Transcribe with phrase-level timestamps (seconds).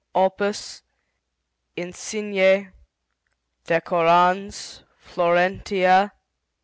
[0.15, 0.81] OPUS.
[1.75, 2.73] INSIGNE.
[3.65, 4.81] DECORANS.
[4.97, 6.11] FLORENTIA